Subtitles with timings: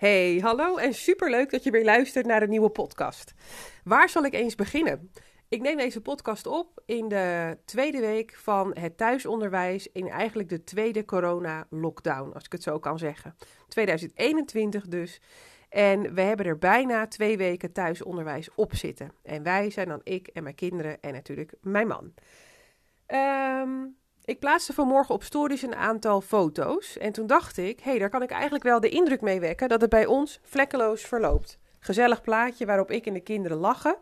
[0.00, 3.34] Hey, hallo en superleuk dat je weer luistert naar een nieuwe podcast.
[3.84, 5.10] Waar zal ik eens beginnen?
[5.48, 10.64] Ik neem deze podcast op in de tweede week van het thuisonderwijs in eigenlijk de
[10.64, 13.36] tweede corona-lockdown, als ik het zo kan zeggen.
[13.68, 15.20] 2021 dus.
[15.68, 19.12] En we hebben er bijna twee weken thuisonderwijs op zitten.
[19.22, 22.12] En wij zijn dan ik en mijn kinderen en natuurlijk mijn man.
[23.06, 23.99] Um,
[24.30, 26.98] ik plaatste vanmorgen op stories een aantal foto's.
[26.98, 29.68] En toen dacht ik, hé, hey, daar kan ik eigenlijk wel de indruk mee wekken
[29.68, 31.58] dat het bij ons vlekkeloos verloopt.
[31.80, 33.96] Gezellig plaatje waarop ik en de kinderen lachen.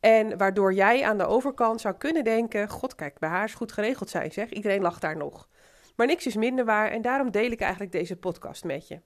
[0.00, 3.72] En waardoor jij aan de overkant zou kunnen denken: God, kijk, bij haar is goed
[3.72, 4.50] geregeld zijn, zeg.
[4.50, 5.48] Iedereen lacht daar nog.
[5.96, 9.00] Maar niks is minder waar en daarom deel ik eigenlijk deze podcast met je.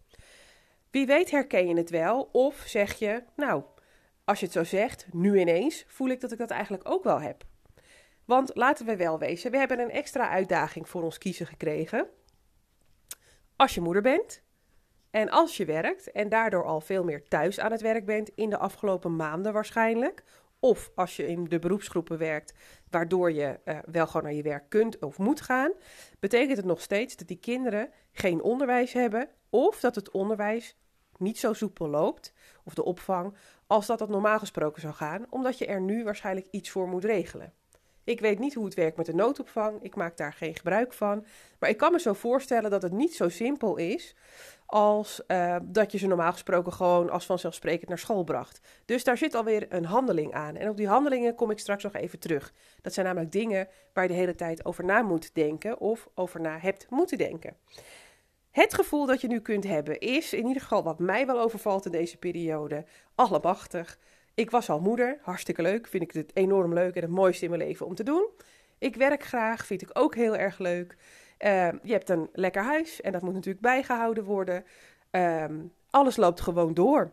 [0.91, 3.63] Wie weet herken je het wel, of zeg je: Nou,
[4.25, 7.21] als je het zo zegt, nu ineens, voel ik dat ik dat eigenlijk ook wel
[7.21, 7.45] heb.
[8.31, 12.09] Want laten we wel wezen, we hebben een extra uitdaging voor ons kiezen gekregen.
[13.57, 14.43] Als je moeder bent
[15.11, 18.51] en als je werkt en daardoor al veel meer thuis aan het werk bent in
[18.51, 20.25] de afgelopen maanden waarschijnlijk.
[20.61, 22.55] Of als je in de beroepsgroepen werkt,
[22.91, 25.73] waardoor je uh, wel gewoon naar je werk kunt of moet gaan,
[26.21, 30.77] betekent het nog steeds dat die kinderen geen onderwijs hebben of dat het onderwijs
[31.17, 32.33] niet zo soepel loopt,
[32.65, 33.37] of de opvang,
[33.67, 37.05] als dat het normaal gesproken zou gaan, omdat je er nu waarschijnlijk iets voor moet
[37.05, 37.53] regelen.
[38.11, 39.83] Ik weet niet hoe het werkt met de noodopvang.
[39.83, 41.25] Ik maak daar geen gebruik van.
[41.59, 44.15] Maar ik kan me zo voorstellen dat het niet zo simpel is
[44.67, 48.61] als uh, dat je ze normaal gesproken gewoon als vanzelfsprekend naar school bracht.
[48.85, 50.57] Dus daar zit alweer een handeling aan.
[50.57, 52.53] En op die handelingen kom ik straks nog even terug.
[52.83, 56.41] Dat zijn namelijk dingen waar je de hele tijd over na moet denken of over
[56.41, 57.57] na hebt moeten denken.
[58.51, 61.87] Het gevoel dat je nu kunt hebben is, in ieder geval wat mij wel overvalt
[61.87, 63.99] in deze periode, allemachtig.
[64.35, 65.87] Ik was al moeder, hartstikke leuk.
[65.87, 68.29] Vind ik het enorm leuk en het mooiste in mijn leven om te doen.
[68.79, 70.97] Ik werk graag, vind ik ook heel erg leuk.
[71.39, 74.65] Ehm, je hebt een lekker huis en dat moet natuurlijk bijgehouden worden.
[75.11, 75.59] Ehm,
[75.91, 77.13] alles loopt gewoon door.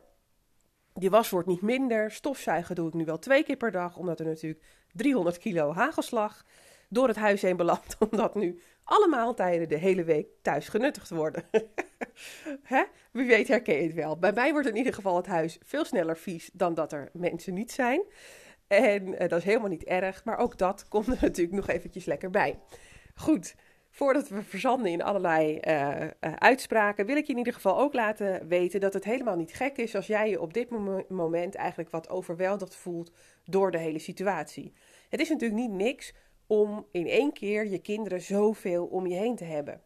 [0.93, 2.11] Je was wordt niet minder.
[2.11, 6.45] Stofzuigen doe ik nu wel twee keer per dag, omdat er natuurlijk 300 kilo hagelslag
[6.87, 7.97] door het huis heen belandt.
[8.09, 11.43] Omdat nu alle maaltijden de hele week thuis genuttigd worden.
[12.63, 12.83] Hè?
[13.11, 14.17] Wie weet herken je het wel.
[14.17, 17.53] Bij mij wordt in ieder geval het huis veel sneller vies dan dat er mensen
[17.53, 18.01] niet zijn.
[18.67, 22.05] En eh, dat is helemaal niet erg, maar ook dat komt er natuurlijk nog eventjes
[22.05, 22.59] lekker bij.
[23.15, 23.55] Goed,
[23.89, 27.93] voordat we verzanden in allerlei uh, uh, uitspraken, wil ik je in ieder geval ook
[27.93, 30.69] laten weten dat het helemaal niet gek is als jij je op dit
[31.09, 33.11] moment eigenlijk wat overweldigd voelt
[33.45, 34.73] door de hele situatie.
[35.09, 36.13] Het is natuurlijk niet niks
[36.47, 39.81] om in één keer je kinderen zoveel om je heen te hebben.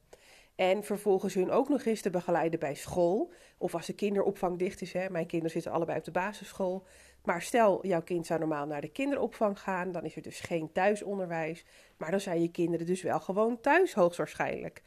[0.55, 3.31] En vervolgens hun ook nog eens te begeleiden bij school.
[3.57, 4.93] Of als de kinderopvang dicht is.
[4.93, 5.09] Hè.
[5.09, 6.85] Mijn kinderen zitten allebei op de basisschool.
[7.23, 9.91] Maar stel, jouw kind zou normaal naar de kinderopvang gaan.
[9.91, 11.65] Dan is er dus geen thuisonderwijs.
[11.97, 14.81] Maar dan zijn je kinderen dus wel gewoon thuis, hoogstwaarschijnlijk.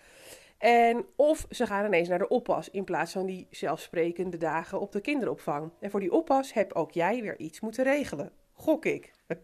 [0.59, 4.93] En of ze gaan ineens naar de oppas in plaats van die zelfsprekende dagen op
[4.93, 5.71] de kinderopvang.
[5.81, 8.33] En voor die oppas heb ook jij weer iets moeten regelen.
[8.53, 9.13] Gok ik.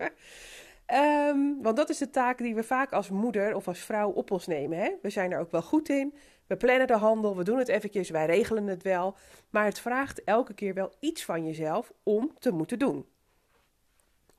[0.93, 4.31] Um, want dat is de taak die we vaak als moeder of als vrouw op
[4.31, 4.79] ons nemen.
[4.79, 4.91] Hè?
[5.03, 6.15] We zijn er ook wel goed in.
[6.47, 9.17] We plannen de handel, we doen het eventjes, wij regelen het wel.
[9.51, 13.07] Maar het vraagt elke keer wel iets van jezelf om te moeten doen.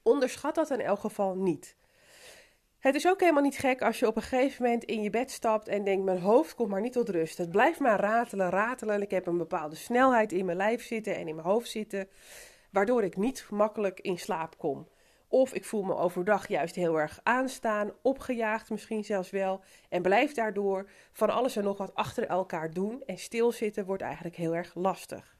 [0.02, 1.76] Onderschat dat in elk geval niet.
[2.80, 5.32] Het is ook helemaal niet gek als je op een gegeven moment in je bed
[5.32, 7.38] stapt en denkt: Mijn hoofd komt maar niet tot rust.
[7.38, 9.02] Het blijft maar ratelen, ratelen.
[9.02, 12.10] Ik heb een bepaalde snelheid in mijn lijf zitten en in mijn hoofd zitten,
[12.70, 14.88] waardoor ik niet makkelijk in slaap kom.
[15.32, 19.62] Of ik voel me overdag juist heel erg aanstaan, opgejaagd misschien zelfs wel.
[19.90, 23.04] En blijf daardoor van alles en nog wat achter elkaar doen.
[23.06, 25.36] En stilzitten wordt eigenlijk heel erg lastig.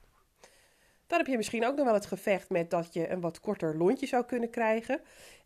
[1.06, 3.76] Dan heb je misschien ook nog wel het gevecht met dat je een wat korter
[3.76, 5.00] lontje zou kunnen krijgen.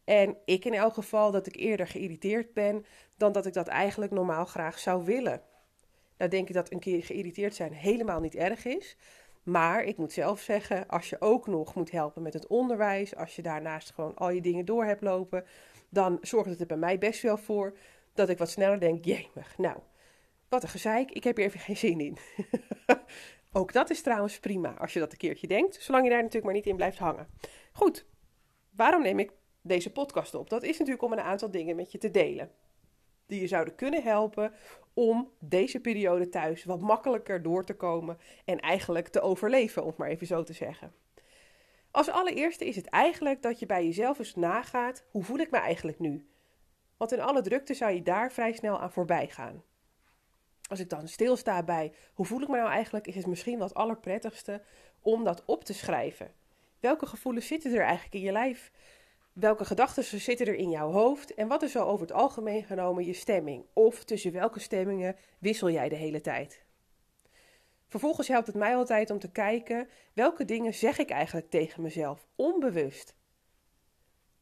[0.04, 2.86] En ik in elk geval dat ik eerder geïrriteerd ben
[3.16, 5.42] dan dat ik dat eigenlijk normaal graag zou willen.
[6.18, 8.96] Nou denk ik dat een keer geïrriteerd zijn helemaal niet erg is.
[9.46, 13.36] Maar ik moet zelf zeggen, als je ook nog moet helpen met het onderwijs, als
[13.36, 15.44] je daarnaast gewoon al je dingen door hebt lopen,
[15.88, 17.76] dan zorgt het er bij mij best wel voor
[18.14, 19.78] dat ik wat sneller denk, jemig, nou,
[20.48, 22.18] wat een gezeik, ik heb hier even geen zin in.
[23.52, 26.44] ook dat is trouwens prima als je dat een keertje denkt, zolang je daar natuurlijk
[26.44, 27.28] maar niet in blijft hangen.
[27.72, 28.06] Goed,
[28.70, 29.32] waarom neem ik
[29.62, 30.50] deze podcast op?
[30.50, 32.50] Dat is natuurlijk om een aantal dingen met je te delen
[33.26, 34.52] die je zouden kunnen helpen
[34.94, 39.96] om deze periode thuis wat makkelijker door te komen en eigenlijk te overleven, om het
[39.96, 40.92] maar even zo te zeggen.
[41.90, 45.58] Als allereerste is het eigenlijk dat je bij jezelf eens nagaat: hoe voel ik me
[45.58, 46.26] eigenlijk nu?
[46.96, 49.62] Want in alle drukte zou je daar vrij snel aan voorbij gaan.
[50.68, 53.74] Als ik dan stilsta bij hoe voel ik me nou eigenlijk, is het misschien wat
[53.74, 54.62] allerprettigste
[55.00, 56.32] om dat op te schrijven.
[56.80, 58.72] Welke gevoelens zitten er eigenlijk in je lijf?
[59.38, 63.04] Welke gedachten zitten er in jouw hoofd en wat is zo over het algemeen genomen
[63.04, 63.64] je stemming?
[63.72, 66.64] Of tussen welke stemmingen wissel jij de hele tijd?
[67.86, 72.26] Vervolgens helpt het mij altijd om te kijken welke dingen zeg ik eigenlijk tegen mezelf,
[72.36, 73.14] onbewust.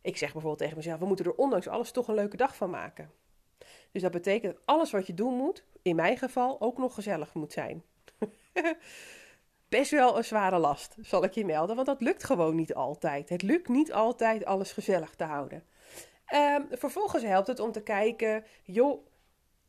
[0.01, 2.71] Ik zeg bijvoorbeeld tegen mezelf: we moeten er ondanks alles toch een leuke dag van
[2.71, 3.11] maken.
[3.93, 7.35] Dus dat betekent dat alles wat je doen moet, in mijn geval, ook nog gezellig
[7.35, 7.83] moet zijn.
[9.75, 13.29] Best wel een zware last, zal ik je melden, want dat lukt gewoon niet altijd.
[13.29, 15.65] Het lukt niet altijd alles gezellig te houden.
[16.27, 19.07] Ehm, vervolgens helpt het om te kijken, joh,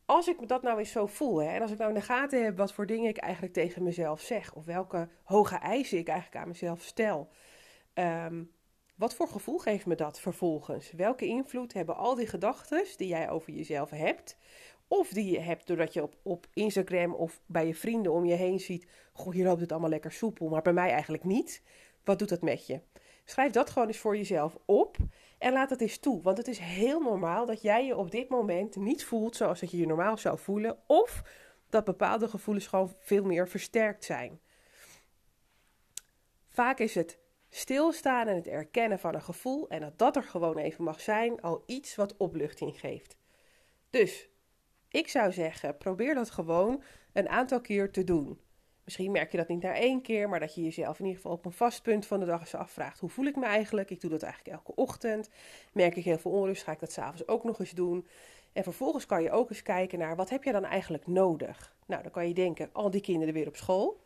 [0.06, 2.44] als ik dat nou eens zo voel, hè, en als ik nou in de gaten
[2.44, 6.42] heb wat voor dingen ik eigenlijk tegen mezelf zeg, of welke hoge eisen ik eigenlijk
[6.42, 7.30] aan mezelf stel,
[7.94, 8.44] ehm,
[8.96, 10.92] wat voor gevoel geeft me dat vervolgens?
[10.92, 14.38] Welke invloed hebben al die gedachten die jij over jezelf hebt,
[14.88, 18.34] of die je hebt doordat je op, op Instagram of bij je vrienden om je
[18.34, 21.62] heen ziet, goh, hier loopt het allemaal lekker soepel, maar bij mij eigenlijk niet.
[22.04, 22.80] Wat doet dat met je?
[23.26, 24.98] Schrijf dat gewoon eens voor jezelf op
[25.38, 26.22] en laat het eens toe.
[26.22, 29.72] Want het is heel normaal dat jij je op dit moment niet voelt zoals dat
[29.72, 30.78] je je normaal zou voelen.
[30.88, 31.24] Of
[31.70, 34.40] dat bepaalde gevoelens gewoon veel meer versterkt zijn.
[36.48, 40.58] Vaak is het stilstaan en het erkennen van een gevoel en dat dat er gewoon
[40.58, 43.18] even mag zijn, al iets wat opluchting geeft.
[43.90, 44.30] Dus
[44.96, 46.84] ik zou zeggen, probeer dat gewoon
[47.14, 48.40] een aantal keer te doen.
[48.84, 51.38] Misschien merk je dat niet na één keer, maar dat je jezelf in ieder geval
[51.38, 53.90] op een vast punt van de dag eens afvraagt: hoe voel ik me eigenlijk?
[53.90, 55.30] Ik doe dat eigenlijk elke ochtend.
[55.74, 58.08] Merk ik heel veel onrust, ga ik dat s'avonds ook nog eens doen.
[58.54, 61.76] En vervolgens kan je ook eens kijken naar wat heb je dan eigenlijk nodig?
[61.86, 64.04] Nou, dan kan je denken: al die kinderen weer op school.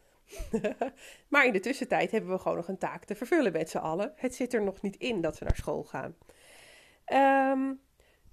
[1.27, 4.13] maar in de tussentijd hebben we gewoon nog een taak te vervullen met z'n allen.
[4.15, 6.15] Het zit er nog niet in dat ze naar school gaan.
[7.05, 7.73] Ehm,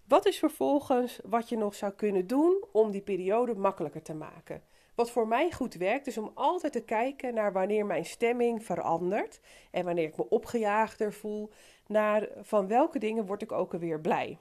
[0.08, 4.62] wat is vervolgens wat je nog zou kunnen doen om die periode makkelijker te maken?
[4.94, 9.40] Wat voor mij goed werkt, is om altijd te kijken naar wanneer mijn stemming verandert
[9.70, 11.50] en wanneer ik me opgejaagder voel,
[11.86, 14.38] naar van welke dingen word ik ook alweer blij.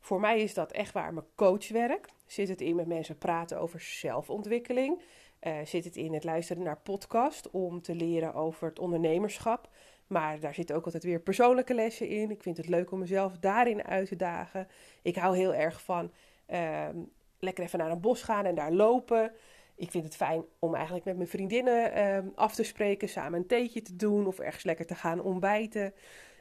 [0.00, 2.08] Voor mij is dat echt waar mijn coachwerk.
[2.26, 5.02] Zit het in met mensen praten over zelfontwikkeling?
[5.40, 9.68] Uh, zit het in het luisteren naar podcast om te leren over het ondernemerschap?
[10.06, 12.30] Maar daar zitten ook altijd weer persoonlijke lessen in.
[12.30, 14.68] Ik vind het leuk om mezelf daarin uit te dagen.
[15.02, 16.12] Ik hou heel erg van
[16.46, 16.96] ehm,
[17.38, 19.32] lekker even naar een bos gaan en daar lopen.
[19.76, 23.46] Ik vind het fijn om eigenlijk met mijn vriendinnen ehm, af te spreken, samen een
[23.46, 25.94] theetje te doen of ergens lekker te gaan ontbijten.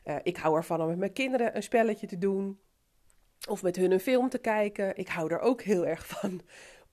[0.05, 2.59] Uh, ik hou ervan om met mijn kinderen een spelletje te doen
[3.49, 4.97] of met hun een film te kijken.
[4.97, 6.41] Ik hou er ook heel erg van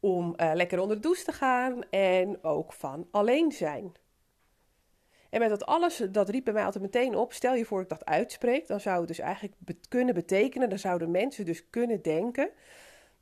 [0.01, 3.93] om uh, lekker onder de douche te gaan en ook van alleen zijn.
[5.33, 7.33] En met dat alles, dat riep bij mij altijd meteen op.
[7.33, 9.55] Stel je voor ik dat uitspreek, dan zou het dus eigenlijk
[9.89, 12.51] kunnen betekenen, dan zouden mensen dus kunnen denken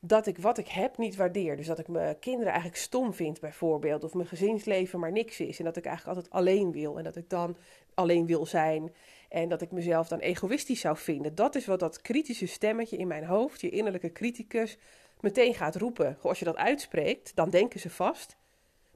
[0.01, 1.57] dat ik wat ik heb niet waardeer.
[1.57, 4.05] Dus dat ik mijn kinderen eigenlijk stom vind, bijvoorbeeld.
[4.05, 5.59] Of mijn gezinsleven maar niks is.
[5.59, 6.99] En dat ik eigenlijk altijd alleen wil.
[6.99, 7.57] En dat ik dan
[7.95, 8.95] alleen wil zijn.
[9.29, 11.35] En dat ik mezelf dan egoïstisch zou vinden.
[11.35, 14.79] Dat is wat dat kritische stemmetje in mijn hoofd, je innerlijke criticus,
[15.21, 16.19] meteen gaat roepen.
[16.23, 18.39] Als je dat uitspreekt, dan denken ze vast.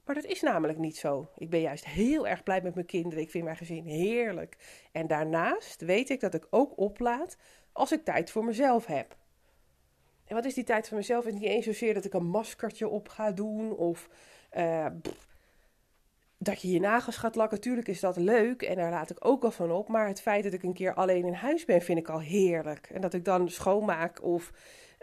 [0.05, 1.27] Maar dat is namelijk niet zo.
[1.37, 3.23] Ik ben juist heel erg blij met mijn kinderen.
[3.23, 4.57] Ik vind mijn gezin heerlijk.
[4.91, 7.37] En daarnaast weet ik dat ik ook oplaad
[7.71, 9.15] als ik tijd voor mezelf heb.
[10.25, 11.25] En wat is die tijd voor mezelf?
[11.25, 14.09] Het is niet eens zozeer dat ik een maskertje op ga doen of
[14.57, 14.85] uh,
[16.37, 17.61] dat je je nagels gaat lakken.
[17.61, 19.87] Tuurlijk is dat leuk en daar laat ik ook wel van op.
[19.87, 22.89] Maar het feit dat ik een keer alleen in huis ben, vind ik al heerlijk.
[22.93, 24.51] En dat ik dan schoonmaak of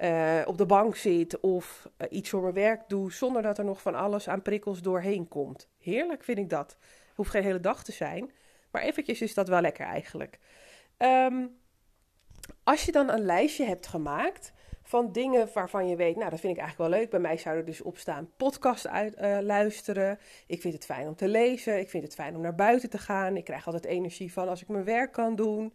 [0.02, 3.64] uh, op de bank zit of uh, iets voor mijn werk doe zonder dat er
[3.64, 5.69] nog van alles aan prikkels doorheen komt.
[5.78, 6.76] Heerlijk vind ik dat.
[7.14, 8.31] Hoeft geen hele dag te zijn,
[8.70, 10.38] maar eventjes is dat wel lekker eigenlijk.
[10.98, 11.60] Um,
[12.65, 16.53] als je dan een lijstje hebt gemaakt van dingen waarvan je weet, nou dat vind
[16.53, 17.10] ik eigenlijk wel leuk.
[17.10, 20.19] Bij mij zou er dus op staan podcast uit, uh, luisteren.
[20.46, 21.79] Ik vind het fijn om te lezen.
[21.79, 23.36] Ik vind het fijn om naar buiten te gaan.
[23.36, 25.74] Ik krijg altijd energie van als ik mijn werk kan doen.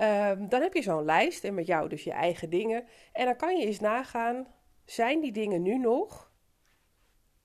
[0.00, 2.84] Um, dan heb je zo'n lijst en met jou dus je eigen dingen.
[3.12, 4.46] En dan kan je eens nagaan,
[4.84, 6.30] zijn die dingen nu nog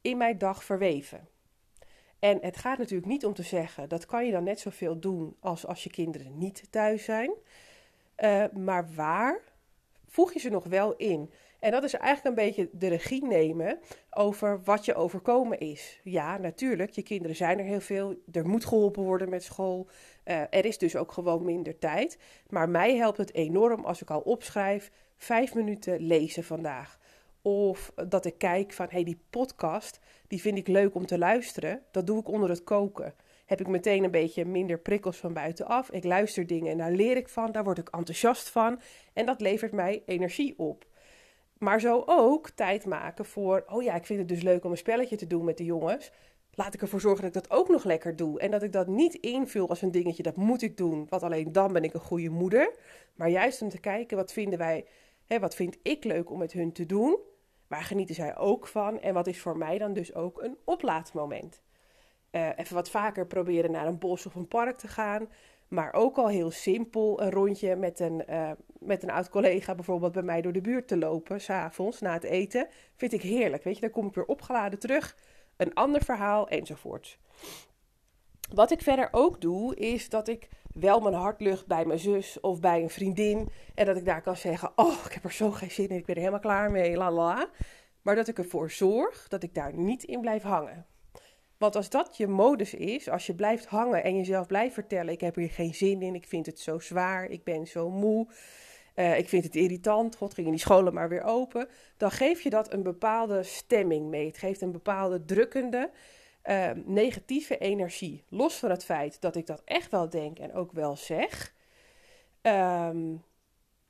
[0.01, 1.27] in mijn dag verweven?
[2.19, 5.35] En het gaat natuurlijk niet om te zeggen, dat kan je dan net zoveel doen
[5.39, 7.33] als als je kinderen niet thuis zijn.
[8.17, 9.41] Uh, maar waar
[10.07, 11.31] voeg je ze nog wel in?
[11.59, 13.79] En dat is eigenlijk een beetje de regie nemen
[14.09, 15.99] over wat je overkomen is.
[16.03, 18.15] Ja, natuurlijk, je kinderen zijn er heel veel.
[18.31, 19.87] Er moet geholpen worden met school.
[20.25, 22.17] Uh, er is dus ook gewoon minder tijd.
[22.49, 26.99] Maar mij helpt het enorm als ik al opschrijf: vijf minuten lezen vandaag.
[27.41, 31.81] Of dat ik kijk van hey, die podcast, die vind ik leuk om te luisteren.
[31.91, 33.13] Dat doe ik onder het koken.
[33.45, 35.91] Heb ik meteen een beetje minder prikkels van buitenaf.
[35.91, 37.51] Ik luister dingen en daar leer ik van.
[37.51, 38.79] Daar word ik enthousiast van.
[39.13, 40.85] En dat levert mij energie op.
[41.57, 44.77] Maar zo ook tijd maken voor, oh ja, ik vind het dus leuk om een
[44.77, 46.11] spelletje te doen met de jongens.
[46.55, 48.39] Laat ik ervoor zorgen dat ik dat ook nog lekker doe.
[48.39, 51.05] En dat ik dat niet invul als een dingetje, dat moet ik doen.
[51.09, 52.75] Want alleen dan ben ik een goede moeder.
[53.15, 54.85] Maar juist om te kijken, wat vinden wij,
[55.25, 57.17] hè, wat vind ik leuk om met hun te doen.
[57.67, 58.99] Waar genieten zij ook van?
[58.99, 61.61] En wat is voor mij dan dus ook een oplaadmoment?
[62.31, 65.27] Uh, even wat vaker proberen naar een bos of een park te gaan.
[65.67, 70.11] Maar ook al heel simpel een rondje met een, uh, met een oud collega bijvoorbeeld
[70.11, 73.63] bij mij door de buurt te lopen, s'avonds na het eten, vind ik heerlijk.
[73.63, 75.17] Weet je, dan kom ik weer opgeladen terug,
[75.65, 77.17] een ander verhaal enzovoorts.
[78.53, 82.39] Wat ik verder ook doe, is dat ik wel mijn hart lucht bij mijn zus
[82.39, 83.49] of bij een vriendin.
[83.75, 86.05] En dat ik daar kan zeggen: Oh, ik heb er zo geen zin in, ik
[86.05, 87.49] ben er helemaal klaar mee, la la.
[88.01, 90.85] Maar dat ik ervoor zorg dat ik daar niet in blijf hangen.
[91.57, 95.21] Want als dat je modus is, als je blijft hangen en jezelf blijft vertellen: Ik
[95.21, 98.27] heb hier geen zin in, ik vind het zo zwaar, ik ben zo moe.
[98.95, 101.67] Uh, ik vind het irritant, god gingen die scholen maar weer open.
[101.97, 104.27] Dan geef je dat een bepaalde stemming mee.
[104.27, 105.89] Het geeft een bepaalde drukkende,
[106.45, 108.23] uh, negatieve energie.
[108.29, 111.53] Los van het feit dat ik dat echt wel denk en ook wel zeg.
[112.41, 113.23] Um,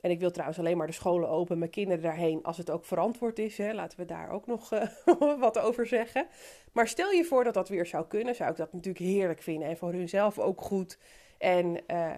[0.03, 2.85] en ik wil trouwens alleen maar de scholen open, mijn kinderen daarheen, als het ook
[2.85, 3.57] verantwoord is.
[3.57, 3.73] Hè.
[3.73, 4.83] Laten we daar ook nog uh,
[5.39, 6.27] wat over zeggen.
[6.71, 9.67] Maar stel je voor dat dat weer zou kunnen, zou ik dat natuurlijk heerlijk vinden.
[9.67, 10.97] En voor hunzelf ook goed.
[11.37, 12.11] En, uh,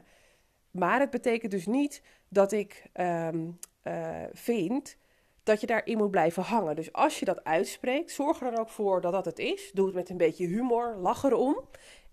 [0.71, 2.01] maar het betekent dus niet
[2.35, 4.97] dat ik um, uh, vind
[5.43, 6.75] dat je daarin moet blijven hangen.
[6.75, 9.71] Dus als je dat uitspreekt, zorg er dan ook voor dat dat het is.
[9.73, 11.59] Doe het met een beetje humor, lach erom.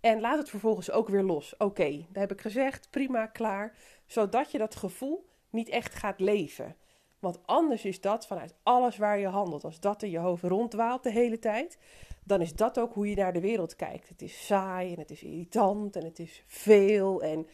[0.01, 1.55] En laat het vervolgens ook weer los.
[1.59, 3.77] Oké, dat heb ik gezegd, prima, klaar.
[4.07, 6.77] Zodat je dat gevoel niet echt gaat leven.
[7.19, 9.65] Want anders is dat vanuit alles waar je handelt.
[9.65, 11.79] Als dat in je hoofd ronddwaalt de hele tijd,
[12.25, 14.09] dan is dat ook hoe je naar de wereld kijkt.
[14.09, 17.47] Het is saai en het is irritant en het is veel en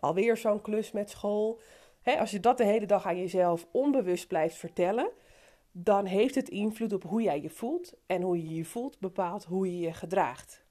[0.00, 1.60] alweer zo'n klus met school.
[2.04, 5.10] als je dat de hele dag aan jezelf onbewust blijft vertellen,
[5.72, 7.92] dan heeft het invloed op hoe jij je voelt.
[8.06, 10.64] En hoe je je voelt bepaalt hoe je je gedraagt.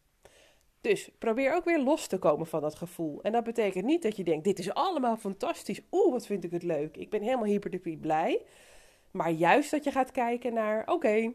[0.82, 3.22] Dus probeer ook weer los te komen van dat gevoel.
[3.22, 5.82] En dat betekent niet dat je denkt: dit is allemaal fantastisch.
[5.92, 6.98] Oeh, wat vind ik het leuk.
[6.98, 8.42] Ik ben helemaal hyperduper blij.
[9.12, 11.34] Maar juist dat je gaat kijken naar: oké,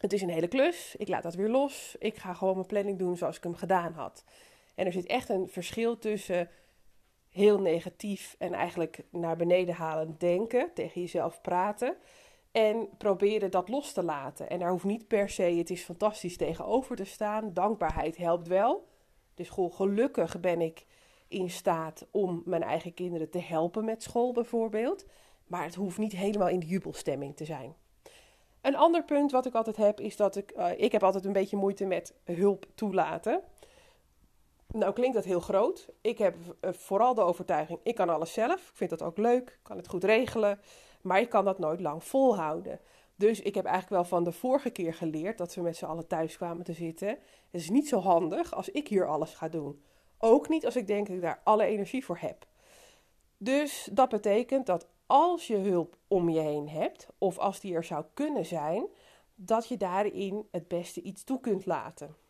[0.00, 0.94] het is een hele klus.
[0.98, 1.96] Ik laat dat weer los.
[1.98, 4.24] Ik ga gewoon mijn planning doen zoals ik hem gedaan had.
[4.74, 6.48] En er zit echt een verschil tussen
[7.28, 11.96] heel negatief en eigenlijk naar beneden halen denken, tegen jezelf praten.
[12.52, 14.50] En proberen dat los te laten.
[14.50, 17.52] En daar hoeft niet per se, het is fantastisch tegenover te staan.
[17.52, 18.88] Dankbaarheid helpt wel.
[19.34, 20.86] Dus gewoon gelukkig ben ik
[21.28, 25.06] in staat om mijn eigen kinderen te helpen met school bijvoorbeeld.
[25.46, 27.74] Maar het hoeft niet helemaal in de jubelstemming te zijn.
[28.60, 31.32] Een ander punt wat ik altijd heb, is dat ik, uh, ik heb altijd een
[31.32, 33.40] beetje moeite met hulp toelaten.
[34.74, 35.88] Nou klinkt dat heel groot.
[36.00, 38.68] Ik heb uh, vooral de overtuiging, ik kan alles zelf.
[38.68, 40.60] Ik vind dat ook leuk, kan het goed regelen.
[41.02, 42.80] Maar je kan dat nooit lang volhouden.
[43.16, 46.06] Dus ik heb eigenlijk wel van de vorige keer geleerd dat we met z'n allen
[46.06, 47.08] thuis kwamen te zitten.
[47.08, 49.82] Het is niet zo handig als ik hier alles ga doen.
[50.18, 52.46] Ook niet als ik denk dat ik daar alle energie voor heb.
[53.36, 57.84] Dus dat betekent dat als je hulp om je heen hebt, of als die er
[57.84, 58.86] zou kunnen zijn,
[59.34, 62.23] dat je daarin het beste iets toe kunt laten.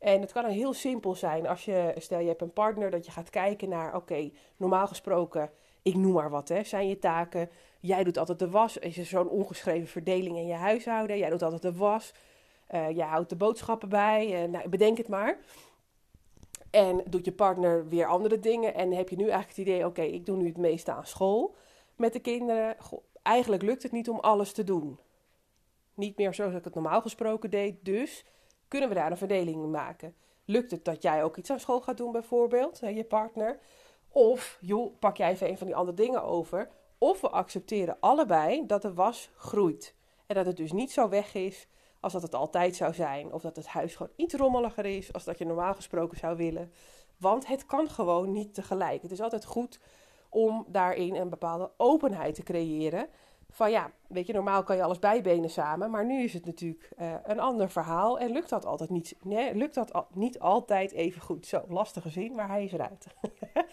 [0.00, 3.12] En het kan heel simpel zijn als je, stel je hebt een partner, dat je
[3.12, 5.50] gaat kijken naar, oké, normaal gesproken
[5.82, 7.50] ik noem maar wat, hè, zijn je taken.
[7.80, 8.76] Jij doet altijd de was.
[8.76, 11.18] Is er zo'n ongeschreven verdeling in je huishouden?
[11.18, 12.14] Jij doet altijd de was.
[12.74, 14.42] Uh, jij houdt de boodschappen bij.
[14.42, 15.38] Uh, nou, bedenk het maar.
[16.70, 18.74] En doet je partner weer andere dingen.
[18.74, 21.56] En heb je nu eigenlijk het idee: oké, ik doe nu het meeste aan school
[21.96, 22.76] met de kinderen.
[23.22, 24.98] Eigenlijk lukt het niet om alles te doen.
[25.94, 27.84] Niet meer zoals ik het normaal gesproken deed.
[27.84, 28.24] Dus
[28.70, 30.14] kunnen we daar een verdeling in maken?
[30.44, 33.58] Lukt het dat jij ook iets aan school gaat doen, bijvoorbeeld, je partner?
[34.08, 36.68] Of, joh, pak jij even een van die andere dingen over.
[36.98, 39.94] Of we accepteren allebei dat de was groeit.
[40.26, 41.68] En dat het dus niet zo weg is
[42.00, 43.32] als dat het altijd zou zijn.
[43.32, 46.72] Of dat het huis gewoon iets rommeliger is als dat je normaal gesproken zou willen.
[47.16, 49.02] Want het kan gewoon niet tegelijk.
[49.02, 49.80] Het is altijd goed
[50.28, 53.08] om daarin een bepaalde openheid te creëren.
[53.50, 56.90] Van ja, weet je, normaal kan je alles bijbenen samen, maar nu is het natuurlijk
[56.98, 61.22] uh, een ander verhaal en lukt dat altijd niet, nee, lukt dat niet altijd even
[61.22, 61.46] goed.
[61.46, 63.06] Zo, lastige zin, maar hij is eruit.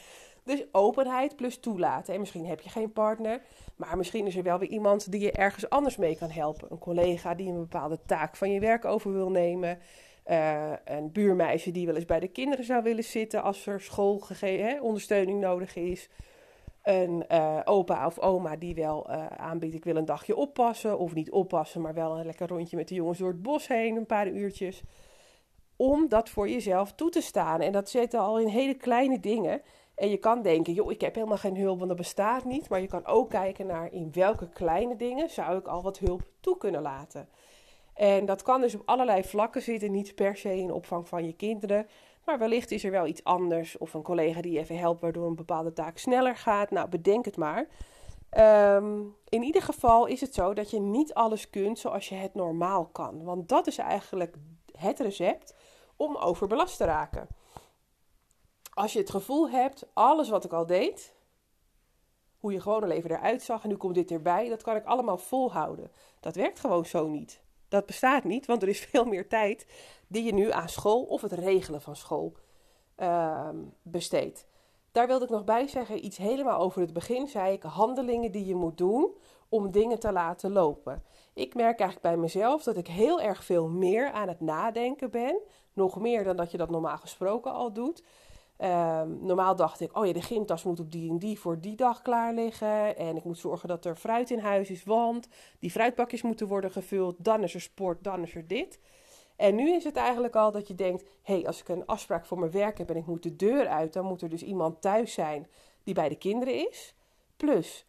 [0.48, 2.14] Dus openheid plus toelaten.
[2.14, 3.42] En misschien heb je geen partner,
[3.76, 6.72] maar misschien is er wel weer iemand die je ergens anders mee kan helpen.
[6.72, 9.80] Een collega die een bepaalde taak van je werk over wil nemen.
[10.28, 15.40] Uh, een buurmeisje die wel eens bij de kinderen zou willen zitten als er schoolondersteuning
[15.40, 16.10] nodig is.
[16.88, 21.00] Een uh, opa of oma die wel uh, aanbiedt: ik wil een dagje oppassen.
[21.00, 23.96] Of niet oppassen, maar wel een lekker rondje met de jongens door het bos heen,
[23.96, 24.84] een paar uurtjes.
[25.76, 27.62] Om dat voor jezelf toe te staan.
[27.62, 29.62] En dat zitten al in hele kleine dingen.
[29.96, 32.70] En je kan denken, joh, ik heb helemaal geen hulp, want dat bestaat niet.
[32.70, 36.22] Maar je kan ook kijken naar in welke kleine dingen zou ik al wat hulp
[36.40, 37.30] toe kunnen laten.
[37.94, 41.34] En dat kan dus op allerlei vlakken zitten, niet per se in opvang van je
[41.34, 41.88] kinderen.
[42.28, 45.28] Maar wellicht is er wel iets anders of een collega die je even helpt waardoor
[45.28, 46.72] een bepaalde taak sneller gaat.
[46.72, 47.68] Nou, bedenk het maar.
[48.30, 52.34] Ehm, in ieder geval is het zo dat je niet alles kunt zoals je het
[52.34, 53.24] normaal kan.
[53.24, 54.36] Want dat is eigenlijk
[54.72, 55.56] het recept
[55.96, 57.28] om overbelast te raken.
[58.74, 61.16] Als je het gevoel hebt, alles wat ik al deed,
[62.38, 65.18] hoe je gewone leven eruit zag en nu komt dit erbij, dat kan ik allemaal
[65.18, 65.92] volhouden.
[66.20, 67.42] Dat werkt gewoon zo niet.
[67.68, 69.66] Dat bestaat niet, want er is veel meer tijd
[70.08, 72.34] die je nu aan school of het regelen van school
[72.98, 73.50] uh,
[73.82, 74.48] besteedt.
[74.92, 78.46] Daar wilde ik nog bij zeggen, iets helemaal over het begin zei ik, handelingen die
[78.46, 79.14] je moet doen
[79.50, 81.04] om dingen te laten lopen.
[81.34, 85.40] Ik merk eigenlijk bij mezelf dat ik heel erg veel meer aan het nadenken ben.
[85.74, 88.04] Nog meer dan dat je dat normaal gesproken al doet.
[88.60, 91.76] Um, normaal dacht ik, oh ja, de gymtas moet op die en die voor die
[91.76, 92.98] dag klaar liggen.
[92.98, 95.28] En ik moet zorgen dat er fruit in huis is, want
[95.60, 97.16] die fruitbakjes moeten worden gevuld.
[97.20, 98.80] Dan is er sport, dan is er dit.
[99.38, 102.26] En nu is het eigenlijk al dat je denkt: hé, hey, als ik een afspraak
[102.26, 104.82] voor mijn werk heb en ik moet de deur uit, dan moet er dus iemand
[104.82, 105.48] thuis zijn
[105.84, 106.96] die bij de kinderen is.
[107.38, 107.86] Plus,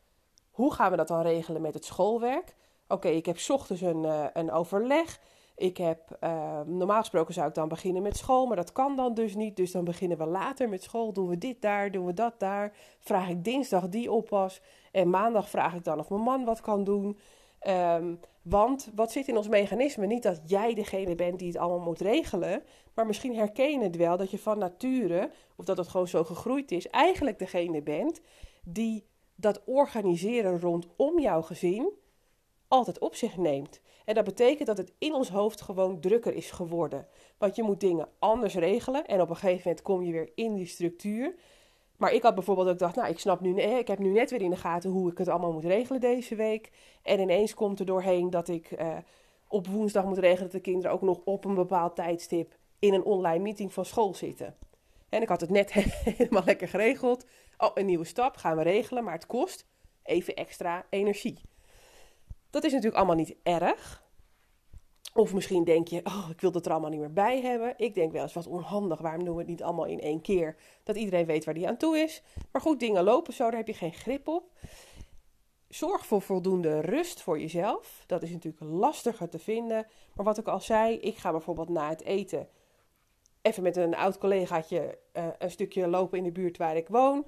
[0.50, 2.55] hoe gaan we dat dan regelen met het schoolwerk?
[2.88, 5.21] Oké, ik heb ochtends een, uh, een overleg.
[5.57, 9.14] Ik heb, uh, normaal gesproken zou ik dan beginnen met school, maar dat kan dan
[9.14, 9.57] dus niet.
[9.57, 11.12] Dus dan beginnen we later met school.
[11.12, 12.73] Doen we dit daar, doen we dat daar.
[13.00, 14.61] Vraag ik dinsdag die oppas.
[14.93, 17.19] En maandag vraag ik dan of mijn man wat kan doen.
[17.67, 20.07] Um, want wat zit in ons mechanisme?
[20.07, 22.62] Niet dat jij degene bent die het allemaal moet regelen,
[22.95, 26.25] maar misschien herken je het wel dat je van nature, of dat het gewoon zo
[26.25, 28.21] gegroeid is, eigenlijk degene bent
[28.65, 31.93] die dat organiseren rondom jouw gezin
[32.69, 33.81] altijd op zich neemt.
[34.05, 37.07] En dat betekent dat het in ons hoofd gewoon drukker is geworden.
[37.38, 40.55] Want je moet dingen anders regelen en op een gegeven moment kom je weer in
[40.55, 41.35] die structuur.
[41.99, 44.43] Maar ik had bijvoorbeeld ook gedacht, nou, ik snap nu, ik heb nu net weer
[44.43, 46.71] in de gaten hoe ik het allemaal moet regelen deze week.
[47.02, 48.97] En ineens komt er doorheen dat ik uh,
[49.49, 53.05] op woensdag moet regelen dat de kinderen ook nog op een bepaald tijdstip in een
[53.05, 54.57] online meeting van school zitten.
[55.09, 55.73] En ik had het net
[56.17, 57.26] helemaal lekker geregeld.
[57.57, 59.67] Oh, een nieuwe stap gaan we regelen, maar het kost
[60.02, 61.40] even extra energie.
[62.50, 64.08] Dat is natuurlijk allemaal niet erg.
[65.15, 67.75] Of misschien denk je, oh, ik wil het er allemaal niet meer bij hebben.
[67.77, 69.00] Ik denk wel eens wat onhandig.
[69.00, 70.57] Waarom doen we het niet allemaal in één keer?
[70.83, 72.23] Dat iedereen weet waar die aan toe is.
[72.53, 74.51] Maar goed, dingen lopen zo, daar heb je geen grip op.
[75.68, 78.05] Zorg voor voldoende rust voor jezelf.
[78.07, 79.87] Dat is natuurlijk lastiger te vinden.
[80.14, 82.49] Maar wat ik al zei, ik ga bijvoorbeeld na het eten
[83.49, 87.25] even met een oud collegaatje uh, een stukje lopen in de buurt waar ik woon.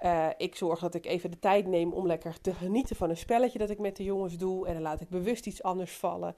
[0.00, 3.16] Uh, ik zorg dat ik even de tijd neem om lekker te genieten van een
[3.16, 4.66] spelletje dat ik met de jongens doe.
[4.66, 6.36] En dan laat ik bewust iets anders vallen.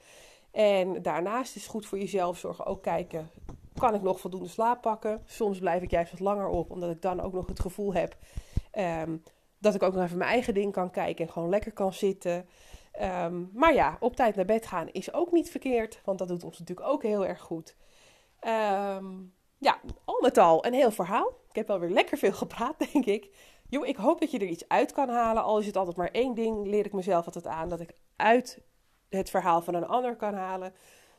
[0.50, 3.30] En daarnaast is het goed voor jezelf zorgen ook kijken,
[3.74, 5.22] kan ik nog voldoende slaap pakken?
[5.24, 8.16] Soms blijf ik juist wat langer op, omdat ik dan ook nog het gevoel heb
[8.78, 9.22] um,
[9.58, 12.48] dat ik ook nog even mijn eigen ding kan kijken en gewoon lekker kan zitten.
[13.00, 16.44] Um, maar ja, op tijd naar bed gaan is ook niet verkeerd, want dat doet
[16.44, 17.76] ons natuurlijk ook heel erg goed.
[18.40, 21.28] Um, ja, al met al een heel verhaal.
[21.48, 23.36] Ik heb wel weer lekker veel gepraat, denk ik.
[23.68, 25.42] Jo, ik hoop dat je er iets uit kan halen.
[25.42, 27.68] Al is het altijd maar één ding, leer ik mezelf altijd aan.
[27.68, 28.62] Dat ik uit
[29.08, 30.74] het verhaal van een ander kan halen,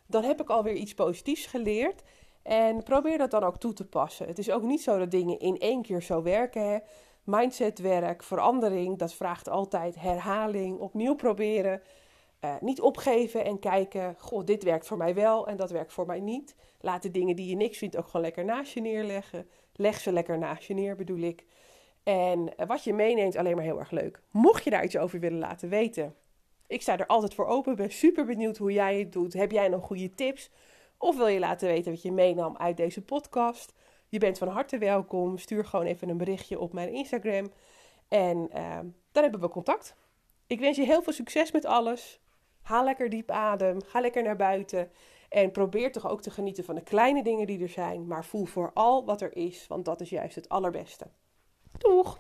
[0.06, 2.04] dan heb ik alweer iets positiefs geleerd.
[2.44, 4.28] En probeer dat dan ook toe te passen.
[4.28, 6.70] Het is ook niet zo dat dingen in één keer zo werken.
[6.70, 6.78] Hè?
[7.24, 11.82] Mindsetwerk, verandering, dat vraagt altijd herhaling, opnieuw proberen.
[12.46, 16.06] Uh, niet opgeven en kijken, goh, dit werkt voor mij wel en dat werkt voor
[16.06, 16.56] mij niet.
[16.80, 19.50] Laat de dingen die je niks vindt ook gewoon lekker naast je neerleggen.
[19.74, 21.46] Leg ze lekker naast je neer, bedoel ik.
[22.04, 24.22] En uh, wat je meeneemt, alleen maar heel erg leuk.
[24.32, 26.16] Mocht je daar iets over willen laten weten,
[26.70, 27.76] ik sta er altijd voor open.
[27.76, 29.34] Ben super benieuwd hoe jij het doet.
[29.34, 30.50] Heb jij nog goede tips?
[30.98, 33.74] Of wil je laten weten wat je meenam uit deze podcast?
[34.08, 35.38] Je bent van harte welkom.
[35.38, 37.52] Stuur gewoon even een berichtje op mijn Instagram.
[38.08, 38.80] En uh,
[39.12, 39.96] dan hebben we contact.
[40.48, 42.20] Ik wens je heel veel succes met alles.
[42.62, 43.82] Haal lekker diep adem.
[43.82, 44.92] Ga lekker naar buiten.
[45.30, 48.08] En probeer toch ook te genieten van de kleine dingen die er zijn.
[48.08, 51.08] Maar voel vooral wat er is, want dat is juist het allerbeste.
[51.78, 52.20] Doeg!